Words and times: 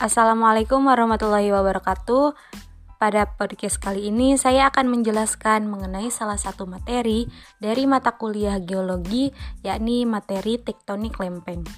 Assalamualaikum 0.00 0.88
warahmatullahi 0.88 1.52
wabarakatuh. 1.52 2.32
Pada 2.96 3.28
podcast 3.36 3.76
kali 3.76 4.08
ini 4.08 4.32
saya 4.40 4.72
akan 4.72 4.88
menjelaskan 4.88 5.68
mengenai 5.68 6.08
salah 6.08 6.40
satu 6.40 6.64
materi 6.64 7.28
dari 7.60 7.84
mata 7.84 8.16
kuliah 8.16 8.56
geologi 8.64 9.28
yakni 9.60 10.08
materi 10.08 10.56
tektonik 10.56 11.20
lempeng. 11.20 11.68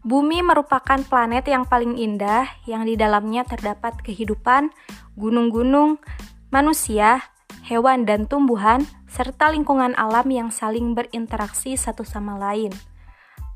Bumi 0.00 0.40
merupakan 0.40 1.04
planet 1.04 1.52
yang 1.52 1.68
paling 1.68 2.00
indah 2.00 2.48
yang 2.64 2.88
di 2.88 2.96
dalamnya 2.96 3.44
terdapat 3.44 4.00
kehidupan, 4.00 4.72
gunung-gunung, 5.20 6.00
manusia, 6.48 7.20
hewan 7.62 8.04
dan 8.04 8.26
tumbuhan 8.26 8.84
serta 9.06 9.54
lingkungan 9.54 9.94
alam 9.94 10.26
yang 10.28 10.50
saling 10.50 10.98
berinteraksi 10.98 11.78
satu 11.78 12.02
sama 12.02 12.38
lain. 12.38 12.74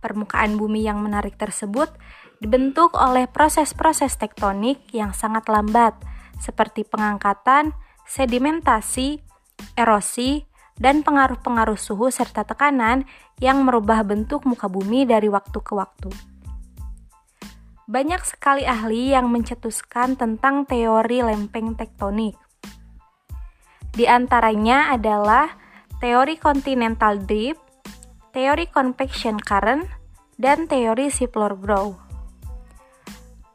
Permukaan 0.00 0.54
bumi 0.54 0.86
yang 0.86 1.02
menarik 1.02 1.34
tersebut 1.34 1.90
dibentuk 2.38 2.94
oleh 2.94 3.26
proses-proses 3.26 4.14
tektonik 4.20 4.78
yang 4.94 5.10
sangat 5.16 5.48
lambat, 5.50 5.96
seperti 6.38 6.84
pengangkatan, 6.84 7.72
sedimentasi, 8.06 9.24
erosi, 9.74 10.44
dan 10.76 11.00
pengaruh-pengaruh 11.00 11.80
suhu 11.80 12.12
serta 12.12 12.44
tekanan 12.44 13.08
yang 13.40 13.64
merubah 13.64 14.04
bentuk 14.04 14.44
muka 14.44 14.68
bumi 14.68 15.08
dari 15.08 15.26
waktu 15.32 15.58
ke 15.64 15.72
waktu. 15.72 16.12
Banyak 17.86 18.22
sekali 18.26 18.66
ahli 18.68 19.14
yang 19.16 19.30
mencetuskan 19.32 20.18
tentang 20.18 20.68
teori 20.68 21.22
lempeng 21.22 21.78
tektonik. 21.78 22.45
Di 23.96 24.04
antaranya 24.04 24.92
adalah 24.92 25.56
teori 26.04 26.36
continental 26.36 27.16
drift, 27.16 27.64
teori 28.36 28.68
convection 28.68 29.40
current, 29.40 29.88
dan 30.36 30.68
teori 30.68 31.08
Floor 31.08 31.56
Grow. 31.56 31.96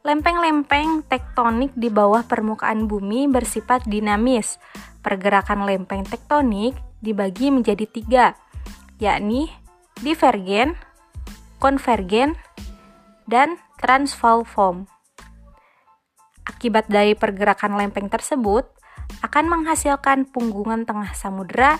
Lempeng-lempeng 0.02 1.06
tektonik 1.06 1.70
di 1.78 1.86
bawah 1.86 2.26
permukaan 2.26 2.90
bumi 2.90 3.30
bersifat 3.30 3.86
dinamis. 3.86 4.58
Pergerakan 4.98 5.62
lempeng 5.62 6.02
tektonik 6.02 6.74
dibagi 6.98 7.54
menjadi 7.54 7.86
tiga, 7.86 8.34
yakni 8.98 9.46
divergen, 10.02 10.74
konvergen, 11.62 12.34
dan 13.30 13.62
transvalform. 13.78 14.90
Akibat 16.42 16.90
dari 16.90 17.14
pergerakan 17.14 17.78
lempeng 17.78 18.10
tersebut, 18.10 18.81
akan 19.20 19.44
menghasilkan 19.52 20.24
punggungan 20.32 20.88
tengah 20.88 21.12
samudera, 21.12 21.76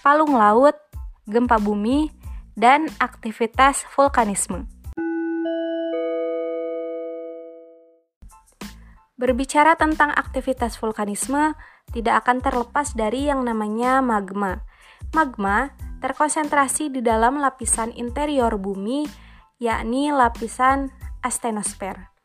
palung 0.00 0.38
laut, 0.38 0.78
gempa 1.26 1.58
bumi, 1.58 2.14
dan 2.54 2.86
aktivitas 3.02 3.82
vulkanisme. 3.94 4.70
Berbicara 9.18 9.74
tentang 9.74 10.14
aktivitas 10.14 10.78
vulkanisme, 10.78 11.58
tidak 11.90 12.22
akan 12.22 12.38
terlepas 12.38 12.94
dari 12.94 13.26
yang 13.26 13.42
namanya 13.42 13.98
magma. 13.98 14.62
Magma 15.10 15.74
terkonsentrasi 15.98 16.94
di 16.94 17.02
dalam 17.02 17.42
lapisan 17.42 17.90
interior 17.98 18.54
bumi, 18.54 19.10
yakni 19.58 20.14
lapisan 20.14 20.94
astenosfer 21.26 22.17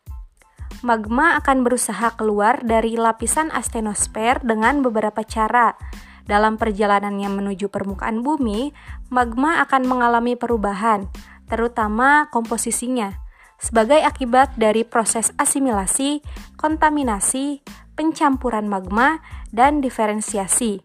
magma 0.83 1.39
akan 1.39 1.63
berusaha 1.63 2.13
keluar 2.19 2.59
dari 2.61 2.99
lapisan 2.99 3.49
astenosfer 3.49 4.43
dengan 4.43 4.83
beberapa 4.83 5.23
cara. 5.23 5.79
Dalam 6.27 6.59
perjalanannya 6.59 7.31
menuju 7.31 7.71
permukaan 7.71 8.23
bumi, 8.23 8.75
magma 9.07 9.63
akan 9.63 9.83
mengalami 9.87 10.35
perubahan, 10.35 11.07
terutama 11.47 12.27
komposisinya, 12.31 13.15
sebagai 13.59 13.99
akibat 14.03 14.55
dari 14.59 14.83
proses 14.83 15.31
asimilasi, 15.39 16.23
kontaminasi, 16.55 17.63
pencampuran 17.95 18.67
magma, 18.67 19.19
dan 19.51 19.79
diferensiasi. 19.79 20.83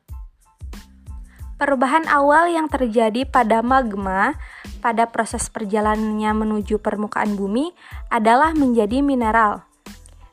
Perubahan 1.59 2.06
awal 2.06 2.54
yang 2.54 2.70
terjadi 2.70 3.26
pada 3.26 3.66
magma 3.66 4.38
pada 4.78 5.10
proses 5.10 5.50
perjalanannya 5.50 6.30
menuju 6.30 6.78
permukaan 6.78 7.34
bumi 7.34 7.75
adalah 8.15 8.54
menjadi 8.54 9.03
mineral. 9.03 9.67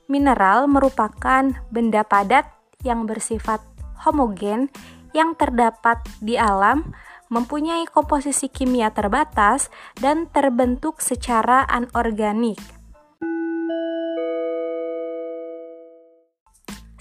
Mineral 0.06 0.70
merupakan 0.70 1.50
benda 1.74 2.06
padat 2.06 2.46
yang 2.86 3.10
bersifat 3.10 3.58
homogen 4.06 4.70
yang 5.18 5.34
terdapat 5.34 5.98
di 6.22 6.38
alam, 6.38 6.94
mempunyai 7.34 7.90
komposisi 7.90 8.46
kimia 8.46 8.94
terbatas, 8.94 9.74
dan 9.98 10.30
terbentuk 10.30 11.02
secara 11.02 11.66
anorganik. 11.66 12.62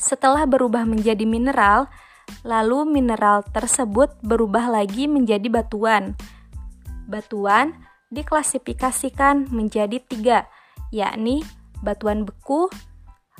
Setelah 0.01 0.49
berubah 0.49 0.89
menjadi 0.89 1.29
mineral, 1.29 1.93
lalu 2.41 2.89
mineral 2.89 3.45
tersebut 3.53 4.17
berubah 4.25 4.73
lagi 4.73 5.05
menjadi 5.05 5.53
batuan. 5.53 6.17
Batuan 7.05 7.85
diklasifikasikan 8.09 9.53
menjadi 9.53 10.01
tiga, 10.01 10.49
yakni 10.89 11.45
batuan 11.85 12.25
beku, 12.25 12.73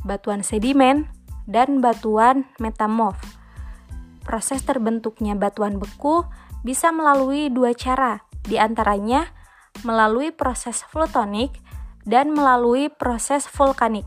batuan 0.05 0.45
sedimen, 0.47 1.11
dan 1.45 1.81
batuan 1.85 2.49
metamorf. 2.61 3.21
Proses 4.25 4.65
terbentuknya 4.65 5.37
batuan 5.37 5.77
beku 5.77 6.25
bisa 6.65 6.89
melalui 6.89 7.53
dua 7.53 7.77
cara, 7.77 8.25
di 8.45 8.57
antaranya 8.57 9.29
melalui 9.85 10.33
proses 10.33 10.81
flutonik 10.89 11.53
dan 12.09 12.33
melalui 12.33 12.89
proses 12.89 13.45
vulkanik. 13.49 14.07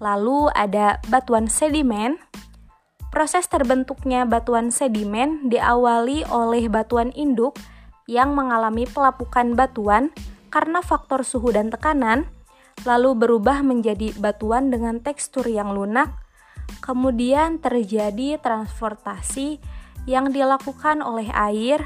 Lalu 0.00 0.48
ada 0.56 1.00
batuan 1.08 1.48
sedimen. 1.48 2.16
Proses 3.10 3.50
terbentuknya 3.50 4.22
batuan 4.22 4.70
sedimen 4.70 5.50
diawali 5.50 6.24
oleh 6.30 6.70
batuan 6.70 7.10
induk 7.12 7.58
yang 8.06 8.38
mengalami 8.38 8.86
pelapukan 8.86 9.58
batuan 9.58 10.14
karena 10.48 10.78
faktor 10.78 11.26
suhu 11.26 11.50
dan 11.50 11.74
tekanan 11.74 12.30
lalu 12.84 13.16
berubah 13.16 13.60
menjadi 13.60 14.16
batuan 14.16 14.72
dengan 14.72 15.00
tekstur 15.00 15.46
yang 15.48 15.72
lunak. 15.72 16.12
Kemudian 16.80 17.58
terjadi 17.58 18.38
transportasi 18.38 19.58
yang 20.06 20.30
dilakukan 20.30 21.02
oleh 21.02 21.28
air, 21.34 21.84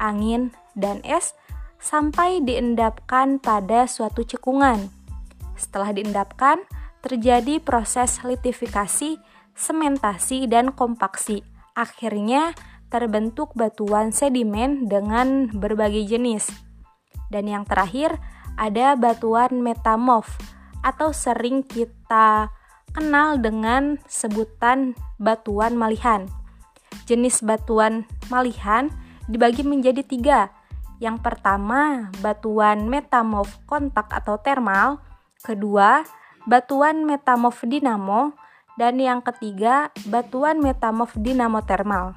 angin, 0.00 0.50
dan 0.72 1.04
es 1.04 1.36
sampai 1.78 2.40
diendapkan 2.40 3.38
pada 3.38 3.84
suatu 3.86 4.24
cekungan. 4.24 4.88
Setelah 5.54 5.94
diendapkan, 5.94 6.62
terjadi 7.04 7.58
proses 7.58 8.22
litifikasi, 8.22 9.18
sementasi, 9.52 10.48
dan 10.48 10.72
kompaksi. 10.72 11.44
Akhirnya 11.74 12.54
terbentuk 12.88 13.52
batuan 13.56 14.12
sedimen 14.14 14.86
dengan 14.86 15.48
berbagai 15.50 16.06
jenis. 16.06 16.48
Dan 17.32 17.48
yang 17.48 17.64
terakhir, 17.64 18.20
ada 18.56 18.94
batuan 18.98 19.62
metamorf 19.64 20.36
atau 20.82 21.14
sering 21.14 21.62
kita 21.62 22.50
kenal 22.92 23.40
dengan 23.40 23.96
sebutan 24.04 24.92
batuan 25.16 25.78
malihan. 25.78 26.28
Jenis 27.08 27.40
batuan 27.40 28.04
malihan 28.28 28.92
dibagi 29.26 29.64
menjadi 29.64 30.02
tiga. 30.04 30.40
Yang 31.02 31.18
pertama, 31.24 32.12
batuan 32.22 32.86
metamorf 32.86 33.58
kontak 33.66 34.06
atau 34.12 34.38
termal. 34.38 35.02
Kedua, 35.42 36.06
batuan 36.46 37.02
metamorf 37.02 37.64
dinamo. 37.66 38.36
Dan 38.78 39.02
yang 39.02 39.20
ketiga, 39.20 39.90
batuan 40.08 40.62
metamorf 40.62 41.12
dinamo 41.18 41.60
termal. 41.66 42.16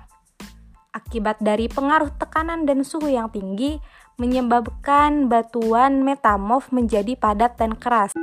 Akibat 0.96 1.44
dari 1.44 1.68
pengaruh 1.68 2.14
tekanan 2.16 2.64
dan 2.64 2.86
suhu 2.88 3.12
yang 3.12 3.28
tinggi, 3.28 3.76
menyebabkan 4.16 5.28
batuan 5.28 6.04
metamorf 6.04 6.72
menjadi 6.72 7.16
padat 7.20 7.60
dan 7.60 7.76
keras. 7.76 8.16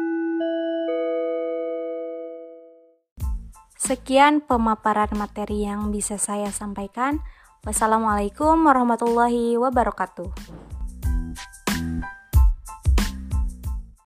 Sekian 3.77 4.41
pemaparan 4.41 5.11
materi 5.19 5.67
yang 5.67 5.91
bisa 5.91 6.17
saya 6.17 6.49
sampaikan. 6.55 7.19
Wassalamualaikum 7.67 8.63
warahmatullahi 8.63 9.59
wabarakatuh. 9.59 10.31